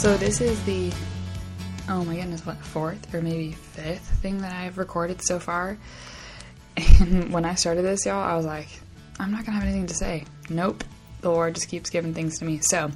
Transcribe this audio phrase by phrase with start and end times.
[0.00, 0.90] So this is the
[1.90, 5.76] oh my goodness, what fourth or maybe fifth thing that I've recorded so far.
[6.74, 8.68] And when I started this, y'all, I was like,
[9.18, 10.24] I'm not gonna have anything to say.
[10.48, 10.84] Nope.
[11.20, 12.60] The Lord just keeps giving things to me.
[12.62, 12.90] So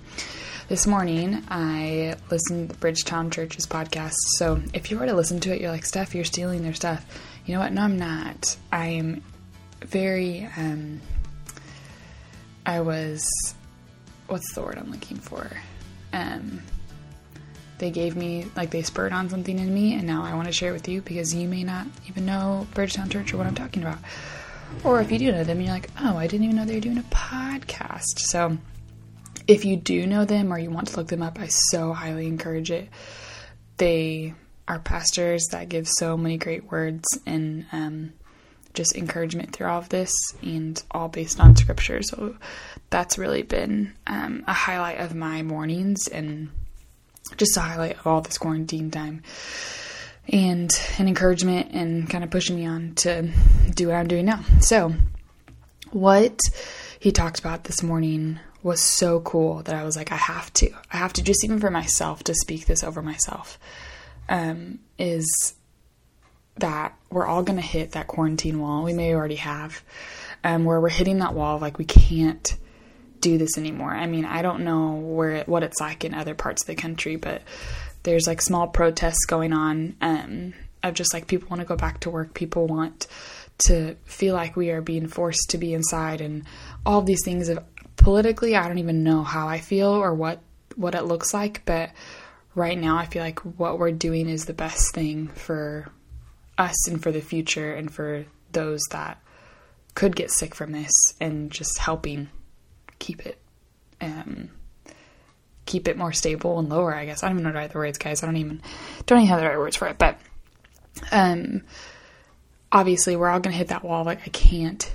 [0.69, 4.15] this morning I listened to Bridgetown Church's podcast.
[4.39, 7.05] So if you were to listen to it, you're like, Steph, you're stealing their stuff.
[7.45, 7.75] You know what?
[7.75, 8.57] No, I'm not.
[8.73, 9.23] I am
[9.83, 11.03] very um
[12.65, 13.29] I was
[14.27, 15.51] what's the word I'm looking for?
[16.15, 16.63] Um
[17.79, 20.53] they gave me like they spurred on something in me and now I want to
[20.53, 23.55] share it with you because you may not even know Bridgetown Church or what I'm
[23.55, 23.99] talking about.
[24.83, 26.81] Or if you do know them you're like, "Oh, I didn't even know they were
[26.81, 28.59] doing a podcast." So
[29.47, 32.27] if you do know them or you want to look them up, I so highly
[32.27, 32.89] encourage it.
[33.77, 34.35] They
[34.67, 38.13] are pastors that give so many great words and um,
[38.73, 40.13] just encouragement through all of this,
[40.43, 42.03] and all based on scripture.
[42.03, 42.37] So
[42.91, 46.51] that's really been um, a highlight of my mornings and
[47.37, 49.23] just a highlight of all this quarantine time.
[50.29, 53.31] And an encouragement and kind of pushing me on to
[53.75, 54.41] do what I'm doing now.
[54.61, 54.95] So,
[55.91, 56.39] what
[56.99, 60.71] he talked about this morning was so cool that I was like, I have to.
[60.91, 63.59] I have to, just even for myself, to speak this over myself.
[64.29, 65.55] Um, is
[66.57, 68.83] that we're all going to hit that quarantine wall.
[68.83, 69.83] We may already have,
[70.43, 72.57] um, where we're hitting that wall like we can't
[73.25, 73.93] do this anymore.
[73.95, 77.17] I mean, I don't know where what it's like in other parts of the country,
[77.17, 77.43] but
[78.03, 82.01] there's like small protests going on um, of just like people want to go back
[82.01, 82.35] to work.
[82.35, 83.07] People want
[83.67, 86.45] to feel like we are being forced to be inside, and
[86.85, 87.49] all these things.
[87.49, 87.65] Of
[87.97, 90.41] politically, I don't even know how I feel or what
[90.77, 91.91] what it looks like, but
[92.55, 95.91] right now I feel like what we're doing is the best thing for
[96.59, 99.19] us and for the future and for those that
[99.95, 102.29] could get sick from this and just helping
[103.05, 103.39] keep it
[104.01, 104.51] um,
[105.67, 107.23] keep it more stable and lower i guess.
[107.23, 108.23] I don't even know the right words guys.
[108.23, 108.63] I don't even
[109.07, 110.19] don't even have the right words for it but
[111.11, 111.63] um
[112.71, 114.93] obviously we're all gonna hit that wall like i can't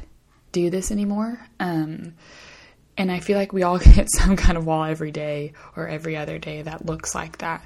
[0.51, 2.13] do this anymore um
[2.97, 6.15] and i feel like we all hit some kind of wall every day or every
[6.17, 7.63] other day that looks like that.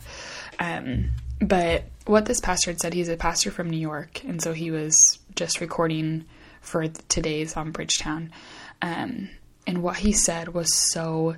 [0.59, 4.53] Um but what this pastor had said, he's a pastor from New York, and so
[4.53, 4.95] he was
[5.35, 6.25] just recording
[6.61, 8.31] for today's on Bridgetown.
[8.81, 9.29] Um,
[9.65, 11.35] and what he said was so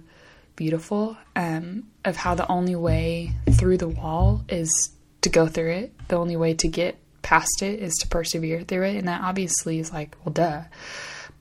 [0.55, 4.91] beautiful um, of how the only way through the wall is
[5.21, 6.07] to go through it.
[6.07, 8.97] The only way to get past it is to persevere through it.
[8.97, 10.61] And that obviously is like, well, duh.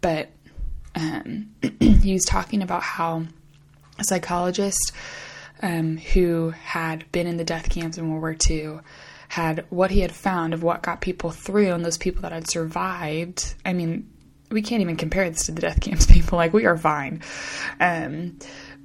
[0.01, 0.31] But
[0.95, 3.25] um, he was talking about how
[3.99, 4.93] a psychologist
[5.63, 8.81] um, who had been in the death camps in World War II
[9.29, 12.49] had what he had found of what got people through and those people that had
[12.49, 13.55] survived.
[13.65, 14.09] I mean,
[14.51, 16.37] we can't even compare this to the death camps people.
[16.37, 17.23] Like, we are fine.
[17.81, 18.39] Um,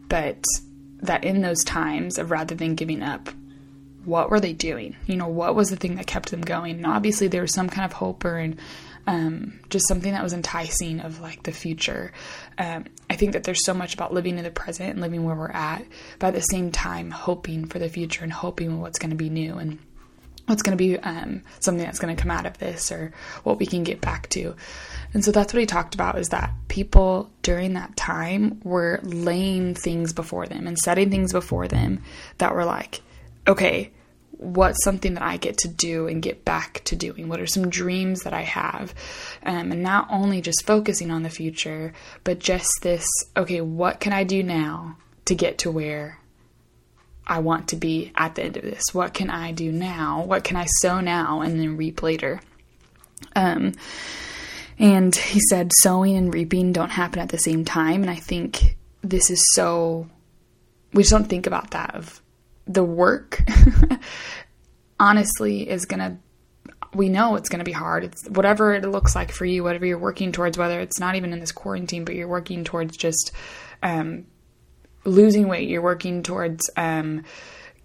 [0.08, 0.44] but
[1.02, 3.30] that in those times of rather than giving up,
[4.06, 4.96] what were they doing?
[5.06, 6.78] You know, what was the thing that kept them going?
[6.78, 8.59] And obviously, there was some kind of hope or and
[9.08, 12.12] um, just something that was enticing of like the future.
[12.58, 15.36] Um, I think that there's so much about living in the present and living where
[15.36, 15.84] we're at,
[16.20, 19.30] but at the same time, hoping for the future and hoping what's going to be
[19.30, 19.80] new and
[20.50, 23.60] what's going to be um, something that's going to come out of this or what
[23.60, 24.56] we can get back to.
[25.14, 29.76] And so that's what he talked about is that people during that time were laying
[29.76, 32.04] things before them and setting things before them
[32.40, 33.02] that were like,
[33.48, 33.92] okay,
[34.32, 37.28] what's something that I get to do and get back to doing?
[37.28, 38.94] What are some dreams that I have?
[39.44, 41.94] Um, and not only just focusing on the future,
[42.24, 43.06] but just this
[43.36, 46.19] okay, what can I do now to get to where
[47.29, 48.84] I want to be at the end of this?
[48.91, 50.23] What can I do now?
[50.23, 52.41] What can I sow now and then reap later?
[53.35, 53.73] Um,
[54.79, 58.01] and he said sowing and reaping don't happen at the same time.
[58.01, 60.09] And I think this is so,
[60.94, 62.22] we just don't think about that of
[62.66, 63.43] the work
[64.99, 66.17] honestly is going to
[66.93, 68.03] we know it's going to be hard.
[68.03, 71.34] It's whatever it looks like for you, whatever you're working towards, whether it's not even
[71.34, 73.32] in this quarantine, but you're working towards just
[73.84, 74.25] um,
[75.05, 77.23] losing weight, you're working towards um,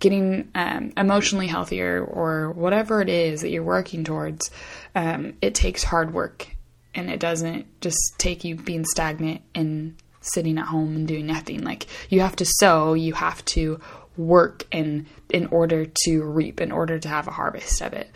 [0.00, 4.50] getting um, emotionally healthier, or whatever it is that you're working towards.
[4.94, 6.48] Um, it takes hard work,
[6.94, 11.62] and it doesn't just take you being stagnant and sitting at home and doing nothing.
[11.62, 13.80] Like you have to sow, you have to
[14.16, 18.08] work in in order to reap in order to have a harvest of it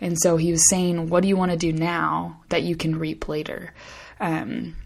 [0.00, 2.98] and so he was saying what do you want to do now that you can
[2.98, 3.72] reap later
[4.20, 4.76] um,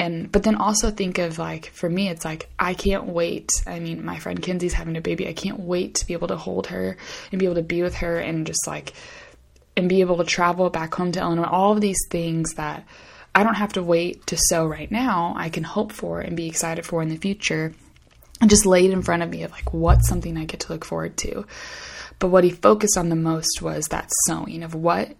[0.00, 3.50] and but then also think of like for me it's like i can't wait.
[3.66, 5.28] I mean my friend kinsey's having a baby.
[5.28, 6.96] I can't wait to be able to hold her
[7.30, 8.94] and be able to be with her and just like
[9.76, 11.44] and be able to travel back home to illinois.
[11.44, 12.86] All of these things that
[13.34, 16.48] i don't have to wait to sow right now i can hope for and be
[16.48, 17.74] excited for in the future.
[18.40, 20.86] And just laid in front of me of like what's something I get to look
[20.86, 21.44] forward to.
[22.18, 25.14] But what he focused on the most was that sowing of what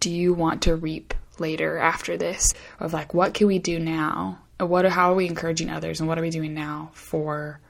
[0.00, 4.38] do you want to reap later after this of like what can we do now?
[4.58, 7.60] What how are we encouraging others and what are we doing now for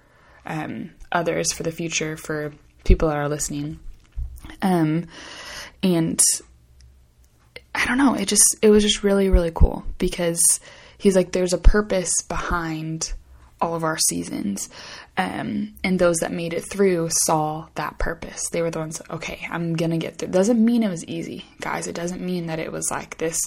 [0.44, 2.52] um, others for the future for
[2.84, 3.78] people that are listening?
[4.60, 5.06] Um,
[5.82, 6.20] and
[7.74, 10.40] i don't know it just it was just really really cool because
[10.98, 13.12] he's like there's a purpose behind
[13.62, 14.68] all of our seasons.
[15.16, 18.48] Um, and those that made it through saw that purpose.
[18.50, 20.28] They were the ones, okay, I'm gonna get through.
[20.28, 21.86] Doesn't mean it was easy, guys.
[21.86, 23.38] It doesn't mean that it was like this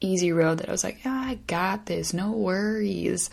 [0.00, 3.30] easy road that I was like, yeah, I got this, no worries.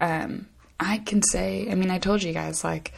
[0.00, 0.46] Um,
[0.78, 2.92] I can say, I mean, I told you guys, like,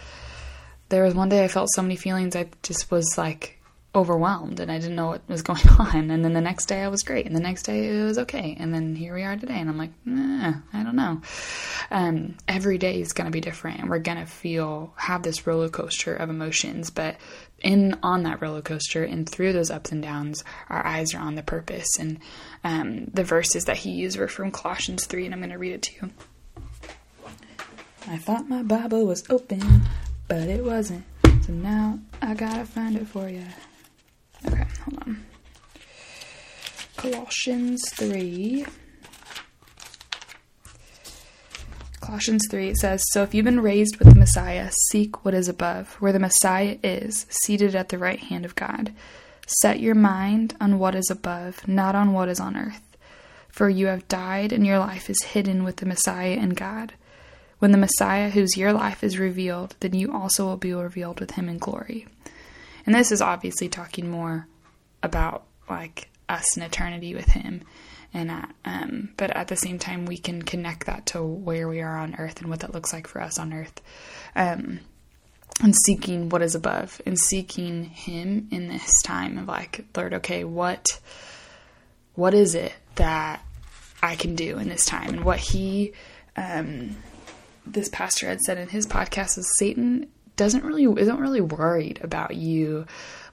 [0.90, 3.58] there was one day I felt so many feelings, I just was like,
[3.94, 6.10] overwhelmed and I didn't know what was going on.
[6.10, 8.56] And then the next day I was great, and the next day it was okay.
[8.58, 11.22] And then here we are today, and I'm like, I don't know.
[11.90, 15.46] Um, every day is going to be different, and we're going to feel have this
[15.46, 16.90] roller coaster of emotions.
[16.90, 17.16] But
[17.60, 21.34] in on that roller coaster and through those ups and downs, our eyes are on
[21.34, 21.98] the purpose.
[21.98, 22.18] And
[22.62, 25.72] um, the verses that he used were from Colossians three, and I'm going to read
[25.72, 26.10] it to you.
[28.06, 29.82] I thought my Bible was open,
[30.28, 31.04] but it wasn't.
[31.46, 33.44] So now I gotta find it for you.
[34.46, 35.24] Okay, hold on.
[36.96, 38.66] Colossians 3.
[42.00, 45.48] Colossians 3 it says, So if you've been raised with the Messiah, seek what is
[45.48, 48.92] above, where the Messiah is, seated at the right hand of God.
[49.46, 52.96] Set your mind on what is above, not on what is on earth.
[53.48, 56.94] For you have died, and your life is hidden with the Messiah in God.
[57.58, 61.32] When the Messiah, who's your life, is revealed, then you also will be revealed with
[61.32, 62.06] him in glory.
[62.86, 64.46] And this is obviously talking more
[65.02, 67.62] about like us in eternity with Him,
[68.12, 71.80] and uh, um, but at the same time we can connect that to where we
[71.80, 73.80] are on Earth and what that looks like for us on Earth,
[74.36, 74.80] um,
[75.62, 80.44] and seeking what is above and seeking Him in this time of like Lord, okay,
[80.44, 81.00] what
[82.14, 83.42] what is it that
[84.02, 85.92] I can do in this time, and what He
[86.36, 86.96] um,
[87.66, 92.34] this pastor had said in his podcast is Satan doesn't really isn't really worried about
[92.34, 92.86] you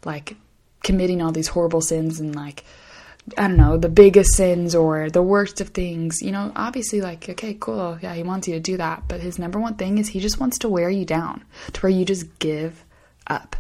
[0.06, 0.36] like
[0.84, 2.64] committing all these horrible sins and like
[3.38, 7.30] I don't know, the biggest sins or the worst of things, you know, obviously, like,
[7.30, 9.04] okay, cool, yeah, he wants you to do that.
[9.08, 11.92] But his number one thing is he just wants to wear you down to where
[11.92, 12.84] you just give
[13.28, 13.56] up.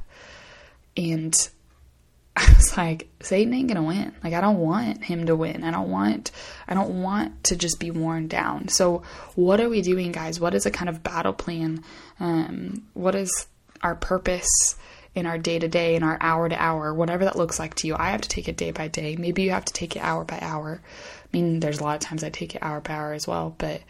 [0.98, 1.50] And
[2.36, 4.14] I was like, Satan ain't gonna win.
[4.24, 5.64] Like, I don't want him to win.
[5.64, 6.32] I don't want,
[6.68, 8.70] I don't want to just be worn down.
[8.70, 9.04] So,
[9.36, 10.40] what are we doing, guys?
[10.40, 11.84] What is a kind of battle plan?
[12.20, 13.48] Um, what is
[13.82, 14.76] our purpose?
[15.14, 17.88] in our day to day, in our hour to hour, whatever that looks like to
[17.88, 17.96] you.
[17.98, 19.16] I have to take it day by day.
[19.18, 20.82] Maybe you have to take it hour by hour.
[20.82, 23.54] I mean, there's a lot of times I take it hour by hour as well,
[23.58, 23.82] but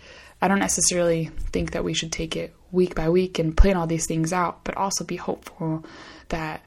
[0.42, 3.86] I don't necessarily think that we should take it week by week and plan all
[3.86, 5.86] these things out, but also be hopeful
[6.30, 6.66] that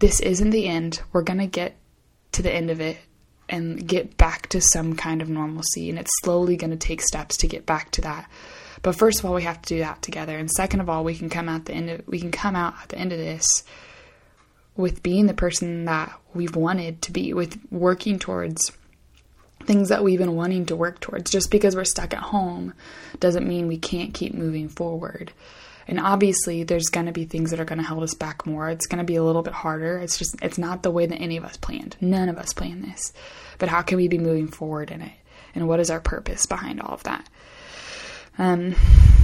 [0.00, 1.00] this isn't the end.
[1.12, 1.76] We're going to get
[2.32, 2.98] to the end of it
[3.48, 7.36] and get back to some kind of normalcy, and it's slowly going to take steps
[7.38, 8.30] to get back to that.
[8.82, 10.38] But first of all, we have to do that together.
[10.38, 12.74] And second of all, we can come out the end of we can come out
[12.82, 13.46] at the end of this
[14.76, 18.72] with being the person that we've wanted to be, with working towards
[19.64, 21.30] things that we've been wanting to work towards.
[21.30, 22.72] Just because we're stuck at home
[23.18, 25.32] doesn't mean we can't keep moving forward.
[25.88, 28.68] And obviously, there's going to be things that are going to hold us back more.
[28.68, 29.98] It's going to be a little bit harder.
[29.98, 31.96] It's just, it's not the way that any of us planned.
[32.00, 33.12] None of us planned this.
[33.58, 35.12] But how can we be moving forward in it?
[35.54, 37.28] And what is our purpose behind all of that?
[38.38, 38.74] Um,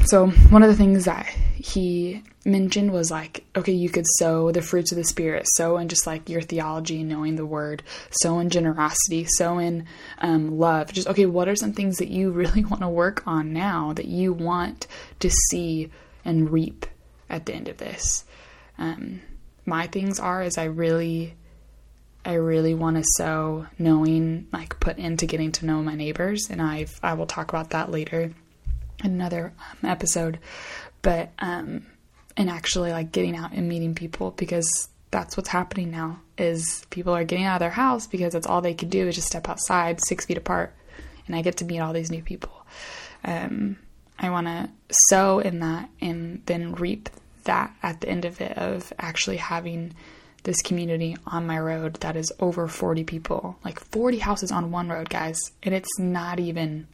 [0.05, 4.63] so one of the things that he mentioned was like, okay, you could sow the
[4.63, 8.51] fruits of the spirit, sow in just like your theology, knowing the word, sow in
[8.51, 9.87] generosity, sow in
[10.19, 10.93] um, love.
[10.93, 14.07] Just okay, what are some things that you really want to work on now that
[14.07, 14.87] you want
[15.21, 15.91] to see
[16.27, 16.87] and reap
[17.31, 18.25] at the end of this?
[18.79, 19.21] Um,
[19.65, 21.35] my things are is I really
[22.25, 26.61] I really want to sow knowing like put into getting to know my neighbors and
[26.61, 28.33] I've I will talk about that later
[29.05, 30.39] in another um, episode,
[31.03, 31.87] but um,
[32.37, 37.15] and actually like getting out and meeting people because that's what's happening now is people
[37.15, 39.49] are getting out of their house because that's all they could do is just step
[39.49, 40.75] outside six feet apart,
[41.27, 42.67] and I get to meet all these new people.
[43.25, 43.79] Um,
[44.19, 44.71] I want to
[45.09, 47.09] sow in that and then reap
[47.45, 49.95] that at the end of it of actually having
[50.43, 54.89] this community on my road that is over 40 people, like 40 houses on one
[54.89, 56.87] road, guys, and it's not even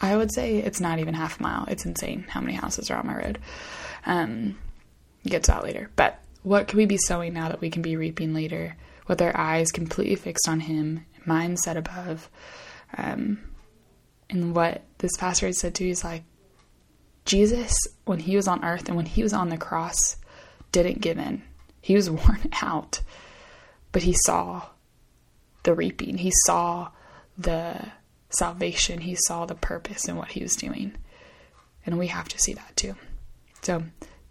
[0.00, 1.64] I would say it's not even half a mile.
[1.68, 3.38] It's insane how many houses are on my road.
[4.04, 4.58] Um,
[5.24, 5.90] get to that later.
[5.96, 8.76] But what can we be sowing now that we can be reaping later
[9.08, 12.28] with our eyes completely fixed on Him, mind set above?
[12.96, 13.40] Um,
[14.28, 16.24] and what this pastor had said too is like,
[17.26, 20.16] Jesus, when he was on earth and when he was on the cross,
[20.72, 21.42] didn't give in.
[21.82, 23.02] He was worn out,
[23.92, 24.62] but he saw
[25.64, 26.18] the reaping.
[26.18, 26.90] He saw
[27.36, 27.92] the
[28.30, 29.00] salvation.
[29.00, 30.94] He saw the purpose in what he was doing.
[31.84, 32.94] And we have to see that too.
[33.62, 33.82] So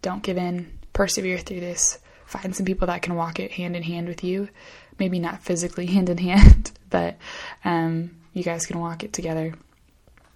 [0.01, 1.99] don't give in, persevere through this.
[2.25, 4.49] Find some people that can walk it hand in hand with you.
[4.97, 7.17] Maybe not physically hand in hand, but
[7.63, 9.53] um, you guys can walk it together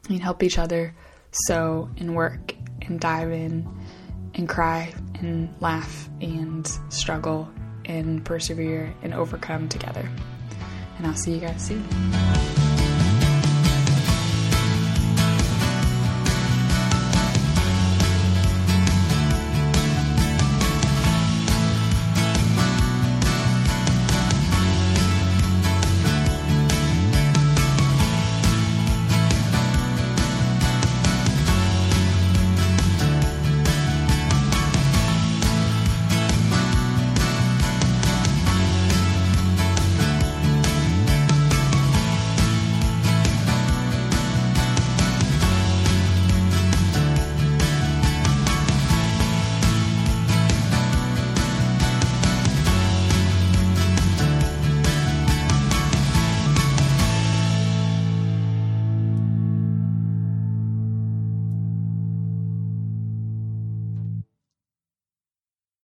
[0.09, 0.93] and help each other
[1.31, 3.67] sow and work and dive in
[4.35, 7.49] and cry and laugh and struggle
[7.85, 10.09] and persevere and overcome together.
[10.97, 11.87] And I'll see you guys soon.